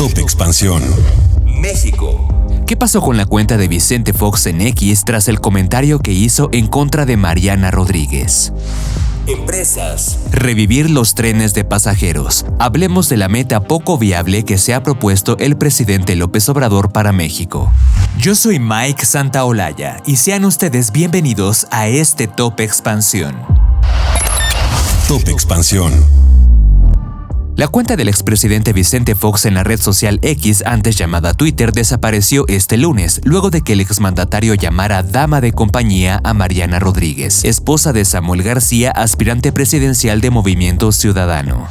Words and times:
Top 0.00 0.16
Expansión. 0.16 0.82
México. 1.44 2.26
¿Qué 2.66 2.74
pasó 2.74 3.02
con 3.02 3.18
la 3.18 3.26
cuenta 3.26 3.58
de 3.58 3.68
Vicente 3.68 4.14
Fox 4.14 4.46
en 4.46 4.62
X 4.62 5.04
tras 5.04 5.28
el 5.28 5.42
comentario 5.42 5.98
que 5.98 6.10
hizo 6.10 6.48
en 6.52 6.68
contra 6.68 7.04
de 7.04 7.18
Mariana 7.18 7.70
Rodríguez? 7.70 8.50
Empresas. 9.26 10.20
Revivir 10.30 10.88
los 10.88 11.14
trenes 11.14 11.52
de 11.52 11.64
pasajeros. 11.64 12.46
Hablemos 12.58 13.10
de 13.10 13.18
la 13.18 13.28
meta 13.28 13.60
poco 13.60 13.98
viable 13.98 14.46
que 14.46 14.56
se 14.56 14.72
ha 14.72 14.82
propuesto 14.82 15.36
el 15.36 15.58
presidente 15.58 16.16
López 16.16 16.48
Obrador 16.48 16.92
para 16.92 17.12
México. 17.12 17.70
Yo 18.16 18.34
soy 18.34 18.58
Mike 18.58 19.04
Santaolalla 19.04 19.98
y 20.06 20.16
sean 20.16 20.46
ustedes 20.46 20.92
bienvenidos 20.92 21.66
a 21.70 21.88
este 21.88 22.26
Top 22.26 22.58
Expansión. 22.60 23.36
Top 25.06 25.28
Expansión. 25.28 25.92
La 27.60 27.68
cuenta 27.68 27.94
del 27.94 28.08
expresidente 28.08 28.72
Vicente 28.72 29.14
Fox 29.14 29.44
en 29.44 29.52
la 29.52 29.62
red 29.62 29.78
social 29.78 30.18
X, 30.22 30.62
antes 30.64 30.96
llamada 30.96 31.34
Twitter, 31.34 31.72
desapareció 31.72 32.46
este 32.48 32.78
lunes, 32.78 33.20
luego 33.22 33.50
de 33.50 33.60
que 33.60 33.74
el 33.74 33.82
exmandatario 33.82 34.54
llamara 34.54 35.02
dama 35.02 35.42
de 35.42 35.52
compañía 35.52 36.22
a 36.24 36.32
Mariana 36.32 36.78
Rodríguez, 36.78 37.44
esposa 37.44 37.92
de 37.92 38.06
Samuel 38.06 38.42
García, 38.42 38.92
aspirante 38.92 39.52
presidencial 39.52 40.22
de 40.22 40.30
Movimiento 40.30 40.90
Ciudadano. 40.90 41.68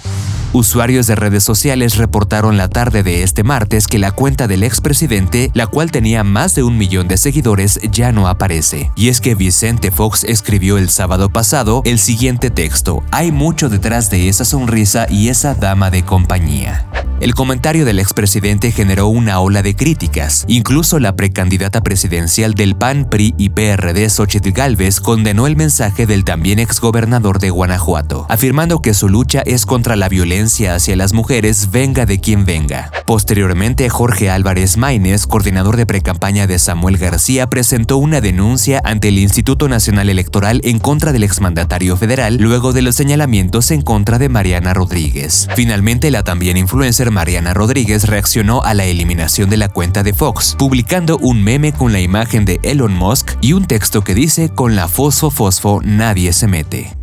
Usuarios 0.52 1.06
de 1.06 1.14
redes 1.14 1.44
sociales 1.44 1.98
reportaron 1.98 2.58
la 2.58 2.70
tarde 2.70 3.04
de 3.04 3.22
este 3.22 3.44
martes 3.44 3.86
que 3.86 4.00
la 4.00 4.12
cuenta 4.12 4.48
del 4.48 4.64
expresidente, 4.64 5.52
la 5.54 5.68
cual 5.68 5.92
tenía 5.92 6.24
más 6.24 6.56
de 6.56 6.64
un 6.64 6.76
millón 6.76 7.08
de 7.08 7.18
seguidores, 7.18 7.80
ya 7.92 8.12
no 8.12 8.28
aparece. 8.28 8.90
Y 8.96 9.10
es 9.10 9.22
que 9.22 9.36
Vicente 9.36 9.92
Fox 9.92 10.24
escribió 10.24 10.80
el 10.80 10.90
sábado 10.90 11.30
pasado 11.30 11.84
el 11.86 12.00
siguiente 12.00 12.50
texto, 12.50 13.04
hay 13.12 13.32
mucho 13.32 13.70
detrás 13.70 14.10
de 14.10 14.28
esa 14.28 14.44
sonrisa 14.44 15.06
y 15.08 15.30
esa 15.30 15.54
dama 15.54 15.92
de 15.92 16.04
compañía. 16.04 16.88
El 17.22 17.36
comentario 17.36 17.84
del 17.84 18.00
expresidente 18.00 18.72
generó 18.72 19.08
una 19.08 19.42
ola 19.42 19.62
de 19.62 19.76
críticas. 19.76 20.46
Incluso 20.48 21.00
la 21.00 21.18
precandidata 21.18 21.82
presidencial 21.82 22.54
del 22.54 22.78
PAN, 22.78 23.10
PRI 23.10 23.36
y 23.38 23.50
PRD, 23.50 24.10
Xochitl 24.10 24.52
Gálvez, 24.52 25.02
condenó 25.02 25.46
el 25.46 25.58
mensaje 25.58 26.06
del 26.06 26.24
también 26.24 26.60
exgobernador 26.60 27.40
de 27.40 27.50
Guanajuato, 27.50 28.26
afirmando 28.30 28.82
que 28.82 28.94
su 28.94 29.10
lucha 29.10 29.42
es 29.46 29.66
contra 29.66 29.98
la 29.98 30.08
violencia 30.08 30.76
hacia 30.76 30.96
las 30.96 31.12
mujeres, 31.12 31.72
venga 31.72 32.06
de 32.06 32.22
quien 32.22 32.46
venga. 32.46 32.90
Posteriormente, 33.06 33.90
Jorge 33.90 34.30
Álvarez 34.30 34.78
Maínez, 34.78 35.28
coordinador 35.28 35.76
de 35.76 35.86
precampaña 35.86 36.48
de 36.48 36.58
Samuel 36.58 36.98
García, 36.98 37.48
presentó 37.50 37.98
una 37.98 38.22
denuncia 38.22 38.82
ante 38.86 39.10
el 39.10 39.20
Instituto 39.20 39.68
Nacional 39.68 40.10
Electoral 40.10 40.62
en 40.64 40.80
contra 40.80 41.12
del 41.12 41.24
exmandatario 41.24 41.98
federal, 41.98 42.38
luego 42.38 42.72
de 42.72 42.82
los 42.82 42.96
señalamientos 42.96 43.72
en 43.72 43.82
contra 43.82 44.20
de 44.20 44.30
Mariana 44.30 44.74
Rodríguez. 44.74 45.50
Finalmente, 45.56 46.12
la 46.12 46.24
también 46.24 46.56
influencer 46.56 47.09
Mariana 47.12 47.54
Rodríguez 47.54 48.08
reaccionó 48.08 48.64
a 48.64 48.74
la 48.74 48.86
eliminación 48.86 49.50
de 49.50 49.58
la 49.58 49.70
cuenta 49.70 50.04
de 50.04 50.14
Fox, 50.14 50.56
publicando 50.58 51.18
un 51.18 51.44
meme 51.44 51.74
con 51.74 51.92
la 51.92 52.00
imagen 52.00 52.46
de 52.46 52.60
Elon 52.64 52.94
Musk 52.94 53.32
y 53.42 53.54
un 53.54 53.66
texto 53.66 54.04
que 54.04 54.16
dice 54.16 54.50
con 54.50 54.76
la 54.76 54.88
fosfo 54.88 55.30
fosfo 55.32 55.82
nadie 55.84 56.34
se 56.34 56.48
mete. 56.48 56.96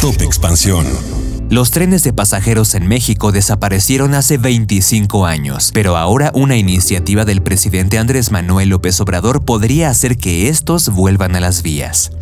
Top 0.00 0.20
Expansión. 0.22 0.86
Los 1.50 1.72
trenes 1.72 2.04
de 2.04 2.12
pasajeros 2.12 2.76
en 2.76 2.86
México 2.86 3.32
desaparecieron 3.32 4.14
hace 4.14 4.38
25 4.38 5.26
años, 5.26 5.72
pero 5.74 5.96
ahora 5.96 6.30
una 6.32 6.56
iniciativa 6.56 7.24
del 7.24 7.42
presidente 7.42 7.98
Andrés 7.98 8.30
Manuel 8.30 8.68
López 8.68 9.00
Obrador 9.00 9.44
podría 9.44 9.90
hacer 9.90 10.16
que 10.16 10.48
estos 10.48 10.90
vuelvan 10.90 11.34
a 11.34 11.40
las 11.40 11.62
vías. 11.62 12.12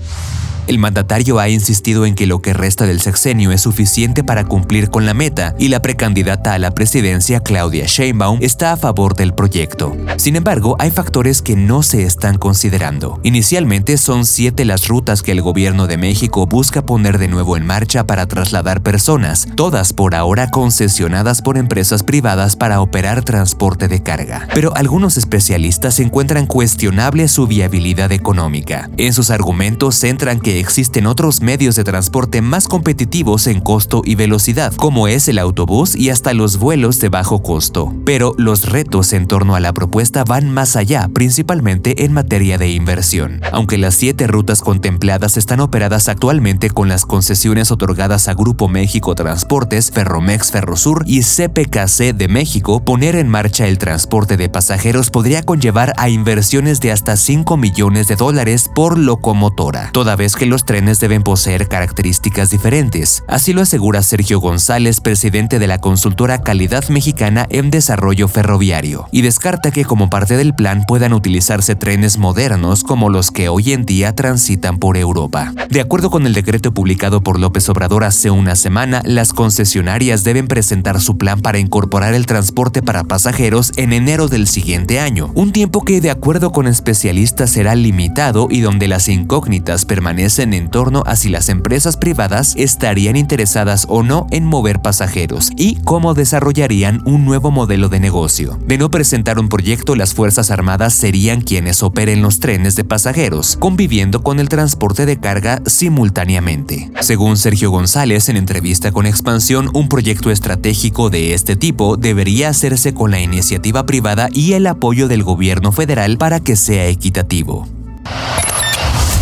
El 0.69 0.79
mandatario 0.79 1.39
ha 1.39 1.49
insistido 1.49 2.05
en 2.05 2.15
que 2.15 2.27
lo 2.27 2.43
que 2.43 2.53
resta 2.53 2.85
del 2.85 3.01
sexenio 3.01 3.53
es 3.53 3.63
suficiente 3.63 4.23
para 4.23 4.45
cumplir 4.45 4.91
con 4.91 5.07
la 5.07 5.15
meta 5.15 5.55
y 5.59 5.69
la 5.69 5.81
precandidata 5.81 6.53
a 6.53 6.59
la 6.59 6.73
presidencia, 6.73 7.41
Claudia 7.41 7.87
Sheinbaum, 7.87 8.39
está 8.43 8.73
a 8.73 8.77
favor 8.77 9.15
del 9.15 9.33
proyecto. 9.33 9.97
Sin 10.19 10.37
embargo, 10.37 10.77
hay 10.79 10.91
factores 10.91 11.41
que 11.41 11.57
no 11.57 11.83
se 11.83 12.03
están 12.03 12.37
considerando. 12.37 13.19
Inicialmente 13.23 13.97
son 13.97 14.27
siete 14.27 14.67
las 14.67 14.89
rutas 14.89 15.23
que 15.23 15.33
el 15.33 15.41
gobierno 15.41 15.87
de 15.87 15.97
México 15.97 16.47
busca 16.47 16.83
poner 16.83 17.17
de 17.17 17.29
nuevo 17.29 17.57
en 17.57 17.65
marcha 17.65 18.07
para 18.07 18.27
trasladar 18.27 18.83
personas, 18.83 19.49
todas 19.57 19.95
por 19.95 20.15
ahora 20.15 20.51
concesionadas 20.51 21.41
por 21.41 21.57
empresas 21.57 22.03
privadas 22.03 22.57
para 22.57 22.83
operar 22.83 23.25
transporte 23.25 23.89
de 23.89 24.03
carga. 24.03 24.47
Pero 24.53 24.77
algunos 24.77 25.17
especialistas 25.17 25.99
encuentran 25.99 26.45
cuestionable 26.45 27.27
su 27.29 27.47
viabilidad 27.47 28.13
económica. 28.13 28.91
En 28.99 29.15
sus 29.15 29.31
argumentos 29.31 29.95
centran 29.95 30.41
que 30.41 30.58
existen 30.59 31.07
otros 31.07 31.41
medios 31.41 31.77
de 31.77 31.85
transporte 31.85 32.43
más 32.43 32.69
competitivos 32.69 33.47
en 33.47 33.61
costo 33.61 34.03
y 34.05 34.15
velocidad, 34.15 34.73
como 34.75 35.09
es 35.09 35.29
el 35.29 35.39
autobús 35.39 35.97
y 35.97 36.11
hasta 36.11 36.35
los 36.35 36.59
vuelos 36.59 37.01
de 37.01 37.09
bajo 37.09 37.43
costo. 37.43 37.95
Pero 38.05 38.35
los 38.39 38.69
retos 38.69 39.13
en 39.13 39.27
torno 39.27 39.55
a 39.55 39.61
la 39.61 39.73
propuesta 39.73 40.25
van 40.25 40.51
más 40.51 40.77
allá, 40.77 41.09
principalmente 41.13 42.05
en 42.05 42.13
materia 42.13 42.59
de 42.59 42.71
inversión. 42.71 43.41
Aunque 43.53 43.79
las 43.79 43.95
siete 43.95 44.27
rutas 44.27 44.61
contempladas 44.61 45.37
están 45.37 45.61
operadas 45.61 46.09
actualmente 46.09 46.71
con 46.71 46.89
las 46.89 47.07
concesiones 47.07 47.71
otorgadas 47.71 48.29
a 48.29 48.35
Grupo 48.35 48.69
México 48.69 49.15
Transportes, 49.15 49.91
Ferromex 49.91 50.51
Ferrosur 50.51 51.05
y 51.07 51.23
CPKC 51.23 52.15
de 52.15 52.29
México, 52.29 52.85
poner 52.85 53.17
en 53.17 53.29
marcha 53.29 53.67
el 53.67 53.79
transporte 53.79 54.37
de 54.37 54.49
pasajeros 54.49 55.11
podría 55.11 55.43
conllevar 55.43 55.93
a 55.97 56.09
inversiones 56.09 56.81
de 56.81 56.93
hasta 56.93 57.17
5 57.17 57.57
millones 57.57 58.09
de 58.09 58.17
dólares 58.17 58.71
por 58.75 58.99
locomotora, 58.99 59.91
toda 59.93 60.17
vez 60.17 60.35
que 60.35 60.47
los 60.49 60.65
trenes 60.65 60.99
deben 60.99 61.23
poseer 61.23 61.69
características 61.69 62.51
diferentes. 62.51 63.23
Así 63.29 63.53
lo 63.53 63.63
asegura 63.63 64.03
Sergio 64.03 64.41
González, 64.41 65.01
presidente 65.01 65.59
de 65.59 65.67
la 65.67 65.79
consultora 65.79 66.43
Calidad 66.43 66.89
Mexicana 66.89 67.47
en 67.51 67.71
Desarrollo 67.71 68.27
Ferroviario, 68.27 69.07
y 69.13 69.23
descarta 69.23 69.71
que 69.71 69.85
como 69.85 70.11
parte 70.11 70.37
del 70.37 70.55
plan 70.55 70.85
puedan 70.87 71.13
utilizarse 71.13 71.77
trenes 71.77 72.19
modernos 72.19 72.83
como 72.83 73.11
los 73.11 73.31
que 73.31 73.49
hoy 73.49 73.73
en 73.73 73.85
día 73.85 74.15
transitan 74.15 74.79
por 74.79 74.97
Europa. 74.97 75.53
De 75.71 75.81
acuerdo 75.81 76.11
con 76.11 76.27
el 76.27 76.35
decreto 76.35 76.73
publicado 76.73 77.21
por 77.21 77.39
López 77.39 77.69
Obrador 77.69 78.05
hace 78.05 78.31
una 78.31 78.57
semana, 78.57 79.03
las 79.05 79.33
concesionarias 79.33 80.25
deben 80.25 80.49
presentar 80.49 81.01
su 81.01 81.19
plan 81.19 81.41
para 81.41 81.59
incorporar 81.59 82.15
el 82.15 82.27
transporte 82.27 82.83
para 82.83 83.05
pasajeros 83.05 83.73
en 83.77 83.93
enero 83.93 84.29
del 84.29 84.49
siguiente 84.49 85.01
año, 85.01 85.31
un 85.35 85.53
tiempo 85.53 85.85
que 85.85 86.01
de 86.01 86.11
acuerdo 86.11 86.53
con 86.53 86.67
especialistas 86.67 87.51
será 87.51 87.75
limitado 87.75 88.49
y 88.51 88.61
donde 88.61 88.89
las 88.89 89.09
incógnitas 89.09 89.85
permanecen 89.85 90.38
en 90.39 90.71
torno 90.71 91.03
a 91.07 91.17
si 91.17 91.29
las 91.29 91.49
empresas 91.49 91.97
privadas 91.97 92.55
estarían 92.57 93.17
interesadas 93.17 93.87
o 93.89 94.03
no 94.03 94.27
en 94.31 94.45
mover 94.45 94.81
pasajeros 94.81 95.51
y 95.57 95.77
cómo 95.85 96.15
desarrollarían 96.15 97.03
un 97.05 97.25
nuevo 97.25 97.51
modelo 97.51 97.89
de 97.89 98.01
negocio. 98.01 98.59
De 98.67 98.79
no 98.79 98.91
presentar 98.91 99.39
un 99.39 99.49
proyecto, 99.49 99.97
las 99.97 100.15
Fuerzas 100.15 100.51
Armadas 100.51 100.95
serían 100.95 101.41
quienes 101.41 101.83
operen 101.83 102.23
los 102.23 102.41
trenes 102.41 102.77
de 102.77 102.85
pasajeros, 102.85 103.57
conviviendo 103.57 104.23
con 104.23 104.39
el 104.39 104.49
transporte 104.49 105.07
de 105.07 105.19
carga 105.19 105.61
simultáneamente. 105.67 106.91
Según 107.01 107.37
Sergio 107.37 107.71
González 107.71 108.29
en 108.29 108.37
entrevista 108.37 108.93
con 108.93 109.07
Expansión, 109.07 109.71
un 109.75 109.89
proyecto 109.89 110.31
estratégico 110.31 111.11
de 111.11 111.35
este 111.35 111.57
tipo 111.57 111.97
debería 111.97 112.49
hacerse 112.49 112.95
con 112.95 113.11
la 113.11 113.21
iniciativa 113.21 113.87
privada 113.87 114.29
y 114.33 114.53
el 114.53 114.67
apoyo 114.67 115.09
del 115.09 115.23
gobierno 115.23 115.73
federal 115.73 116.19
para 116.19 116.41
que 116.41 116.57
sea 116.57 116.87
equitativo. 116.87 117.67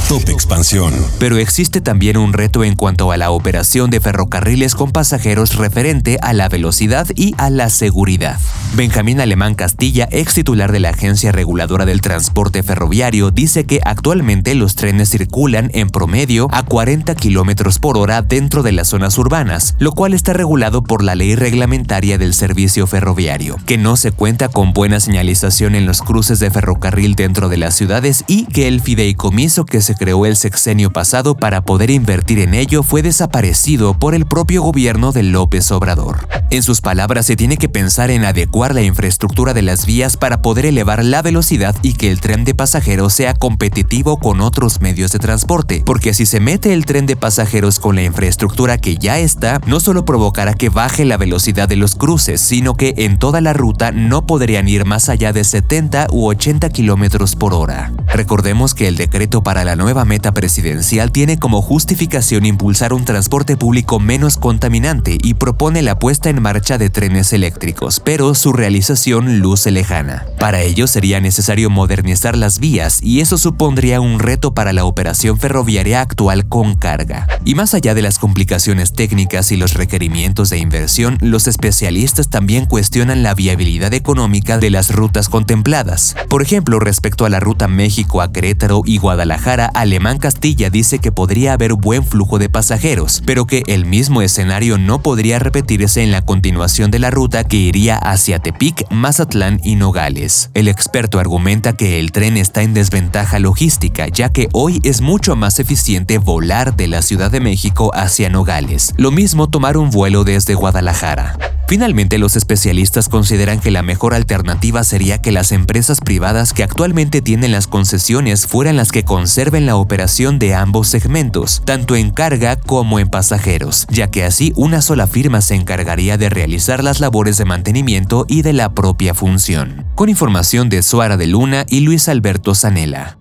Top 0.09 0.29
Expansión. 0.29 0.95
Pero 1.19 1.37
existe 1.37 1.81
también 1.81 2.17
un 2.17 2.33
reto 2.33 2.63
en 2.63 2.77
cuanto 2.77 3.11
a 3.11 3.17
la 3.17 3.33
operación 3.33 3.91
de 3.91 3.99
ferrocarriles 3.99 4.77
con 4.77 4.93
pasajeros 4.93 5.57
referente 5.57 6.19
a 6.23 6.33
la 6.33 6.49
velocidad 6.49 7.09
y 7.17 7.35
a 7.39 7.51
la 7.51 7.71
seguridad. 7.71 8.39
Benjamín 8.77 9.21
Alemán 9.21 9.57
Castilla, 9.57 10.07
ex 10.13 10.35
titular 10.35 10.71
de 10.71 10.79
la 10.79 10.91
Agencia 10.91 11.33
Reguladora 11.33 11.87
del 11.87 12.03
Transporte 12.03 12.63
Ferroviario, 12.63 13.33
dice 13.33 13.65
que 13.65 13.81
actualmente 13.85 14.55
los 14.55 14.77
trenes 14.77 15.11
circulan 15.11 15.73
en 15.75 15.91
promedio 15.91 16.47
a 16.53 16.63
40 16.63 17.17
km 17.17 17.81
por 17.81 17.99
hora 17.99 18.23
dentro 18.23 18.63
de 18.63 18.71
las 18.71 18.89
zonas 18.89 19.19
urbanas, 19.19 19.75
lo 19.81 19.91
cual 19.91 20.15
está 20.15 20.33
regulado 20.33 20.85
por 20.85 21.03
la 21.03 21.17
ley 21.17 21.35
reglamentaria 21.35 22.17
del 22.17 22.33
servicio 22.33 22.87
ferroviario, 22.87 23.57
que 23.67 23.77
no 23.77 23.97
se 23.97 24.13
cuenta 24.13 24.51
con 24.51 24.73
buena 24.73 25.01
señalización 25.01 25.75
en 25.75 25.85
los 25.85 26.03
cruces 26.03 26.39
de 26.39 26.53
ferrocarril 26.53 27.17
dentro 27.17 27.49
de 27.49 27.57
las 27.57 27.75
ciudades 27.75 28.23
y 28.29 28.45
que 28.45 28.69
el 28.69 28.81
fideicomiso 28.81 29.65
que 29.65 29.81
se 29.81 29.96
creó 29.97 30.27
el 30.27 30.37
sexenio 30.37 30.91
pasado 30.91 31.35
para 31.37 31.63
poder 31.63 31.91
invertir 31.91 32.39
en 32.39 32.55
ello 32.55 32.83
fue 32.83 33.03
desaparecido 33.03 33.99
por 33.99 34.15
el 34.15 34.27
propio 34.27 34.63
gobierno 34.63 35.13
de 35.13 35.23
López 35.23 35.71
Obrador. 35.73 36.29
En 36.51 36.63
sus 36.63 36.81
palabras, 36.81 37.27
se 37.27 37.37
tiene 37.37 37.57
que 37.57 37.69
pensar 37.69 38.11
en 38.11 38.25
adecuar 38.25 38.75
la 38.75 38.83
infraestructura 38.83 39.53
de 39.53 39.63
las 39.63 39.87
vías 39.87 40.17
para 40.17 40.43
poder 40.43 40.67
elevar 40.67 41.05
la 41.05 41.23
velocidad 41.23 41.75
y 41.83 41.95
que 41.95 42.11
el 42.11 42.21
tren 42.21 42.45
de 42.45 42.55
pasajeros 42.55 43.13
sea 43.13 43.35
competitivo 43.35 44.19
con 44.19 44.41
otros 44.41 44.81
medios 44.81 45.13
de 45.13 45.19
transporte, 45.19 45.83
porque 45.85 46.15
si 46.15 46.27
se 46.27 46.39
mete 46.39 46.73
el 46.73 46.87
tren 46.87 47.07
de 47.07 47.17
pasajeros 47.17 47.81
con 47.81 47.97
la 47.97 48.05
infraestructura 48.05 48.79
que 48.79 48.97
ya 48.97 49.19
está, 49.19 49.61
no 49.67 49.81
solo 49.81 50.05
provocará 50.05 50.55
que 50.55 50.69
baje 50.69 51.05
la 51.05 51.17
velocidad 51.17 51.69
de 51.69 51.77
los 51.77 51.95
cruces, 51.97 52.41
sino 52.41 52.75
que 52.75 52.95
en 52.99 53.19
toda 53.19 53.41
la 53.41 53.53
ruta 53.53 53.91
no 53.93 54.27
podrían 54.27 54.69
ir 54.69 54.85
más 54.85 55.09
allá 55.09 55.33
de 55.33 55.45
70 55.45 56.09
u 56.11 56.27
80 56.27 56.69
kilómetros 56.71 57.35
por 57.35 57.55
hora. 57.55 57.93
Recordemos 58.13 58.75
que 58.75 58.89
el 58.89 58.97
decreto 58.97 59.43
para 59.43 59.65
la 59.65 59.77
nueva 59.87 60.05
meta 60.05 60.33
presidencial 60.33 61.13
tiene 61.13 61.39
como 61.39 61.63
justificación 61.63 62.45
impulsar 62.45 62.93
un 62.93 63.05
transporte 63.05 63.57
público 63.57 64.01
menos 64.01 64.37
contaminante 64.37 65.17
y 65.23 65.35
propone 65.35 65.81
la 65.81 65.97
puesta 65.97 66.29
en 66.29 66.43
marcha 66.43 66.77
de 66.77 66.91
trenes 66.91 67.33
eléctricos, 67.33 68.01
pero 68.01 68.35
su 68.35 68.53
realización 68.53 69.39
luce 69.39 69.71
lejana. 69.71 70.27
Para 70.41 70.61
ello 70.63 70.89
sería 70.89 71.21
necesario 71.21 71.71
modernizar 71.71 72.37
las 72.37 72.59
vías 72.59 73.01
y 73.01 73.21
eso 73.21 73.39
supondría 73.39 74.01
un 74.01 74.19
reto 74.19 74.55
para 74.55 74.73
la 74.73 74.85
operación 74.85 75.39
ferroviaria 75.39 76.01
actual 76.01 76.49
con 76.49 76.75
carga. 76.75 77.29
Y 77.45 77.55
más 77.55 77.73
allá 77.73 77.95
de 77.95 78.03
las 78.03 78.19
complicaciones 78.19 78.93
técnicas 78.93 79.53
y 79.53 79.57
los 79.57 79.75
requerimientos 79.75 80.51
de 80.51 80.59
inversión, 80.59 81.17
los 81.21 81.47
especialistas 81.47 82.29
también 82.29 82.67
cuestionan 82.67 83.23
la 83.23 83.35
viabilidad 83.35 83.95
económica 83.95 84.59
de 84.59 84.71
las 84.71 84.93
rutas 84.93 85.29
contempladas. 85.29 86.17
Por 86.29 86.43
ejemplo, 86.43 86.81
respecto 86.81 87.25
a 87.25 87.29
la 87.31 87.39
ruta 87.39 87.69
México 87.69 88.21
a 88.21 88.33
Querétaro 88.33 88.83
y 88.85 88.99
Guadalajara, 88.99 89.71
Alemán 89.77 90.17
Castilla 90.17 90.71
dice 90.71 91.01
que 91.01 91.13
podría 91.13 91.53
haber 91.53 91.75
buen 91.75 92.03
flujo 92.03 92.39
de 92.39 92.49
pasajeros, 92.49 93.23
pero 93.27 93.45
que 93.45 93.63
el 93.67 93.85
mismo 93.85 94.23
escenario 94.23 94.79
no 94.79 95.03
podría 95.03 95.39
repetirse 95.39 96.03
en 96.03 96.11
la 96.11 96.23
continuación 96.23 96.91
de 96.91 96.99
la 96.99 97.11
ruta 97.11 97.45
que 97.45 97.59
iría 97.59 97.99
hacia 97.99 98.39
Tepic, 98.39 98.91
Mazatlán 98.91 99.61
y 99.63 99.75
Nogales. 99.75 100.49
El 100.55 100.69
experto 100.69 101.19
argumenta 101.19 101.75
que 101.77 102.01
el 102.01 102.11
tren 102.11 102.39
está 102.39 102.63
en 102.63 102.73
desventaja 102.73 103.39
logística, 103.39 104.09
ya 104.09 104.31
que 104.31 104.49
hoy 104.55 104.81
es 104.83 105.03
mucho 105.03 105.37
más 105.37 105.59
eficiente 105.59 106.17
volar 106.17 106.75
de 106.75 106.89
la 106.89 107.03
Ciudad 107.03 107.31
de 107.31 107.41
México 107.41 107.91
hacia 107.95 108.31
Nogales. 108.31 108.95
Lo 108.97 109.11
mismo 109.11 109.51
tomar 109.51 109.77
un 109.77 109.91
vuelo 109.91 110.25
desde 110.25 110.55
Guadalajara. 110.55 111.56
Finalmente, 111.69 112.19
los 112.19 112.37
especialistas 112.37 113.09
consideran 113.09 113.59
que 113.59 113.73
la 113.73 113.83
mejor 113.83 114.15
alternativa 114.15 114.85
sería 114.85 115.19
que 115.19 115.33
las 115.33 115.51
empresas 115.51 116.01
privadas 116.01 116.53
que 116.53 116.63
actualmente 116.63 117.21
tienen 117.23 117.51
las 117.51 117.67
concesiones 117.67 118.47
fueran 118.47 118.77
las 118.77 118.93
que 118.93 119.03
conserven 119.03 119.67
la 119.67 119.75
operación 119.75 120.39
de 120.39 120.55
ambos 120.55 120.87
segmentos, 120.87 121.63
tanto 121.65 121.97
en 121.97 122.11
carga 122.11 122.55
como 122.55 123.01
en 123.01 123.09
pasajeros, 123.09 123.87
ya 123.91 124.09
que 124.09 124.23
así 124.23 124.53
una 124.55 124.81
sola 124.81 125.09
firma 125.09 125.41
se 125.41 125.57
encargaría 125.57 126.17
de 126.17 126.29
realizar 126.29 126.85
las 126.85 127.01
labores 127.01 127.37
de 127.37 127.47
mantenimiento 127.47 128.27
y 128.29 128.43
de 128.43 128.53
la 128.53 128.73
propia 128.73 129.13
función. 129.13 129.87
Con 129.97 130.09
información 130.09 130.69
de 130.69 130.83
Suara 130.83 131.17
de 131.17 131.27
Luna 131.27 131.67
y 131.69 131.81
Luis 131.81 132.09
Alberto 132.09 132.55
Zanella. 132.55 133.19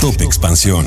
Top 0.00 0.20
Expansión. 0.20 0.86